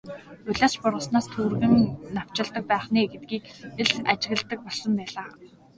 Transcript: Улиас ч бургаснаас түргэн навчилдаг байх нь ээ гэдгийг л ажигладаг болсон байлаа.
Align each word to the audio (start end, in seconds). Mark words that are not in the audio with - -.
Улиас 0.49 0.73
ч 0.75 0.77
бургаснаас 0.83 1.27
түргэн 1.33 1.75
навчилдаг 2.15 2.63
байх 2.71 2.85
нь 2.91 2.99
ээ 3.01 3.07
гэдгийг 3.11 3.43
л 3.89 3.91
ажигладаг 4.11 4.59
болсон 4.65 4.91
байлаа. 4.99 5.29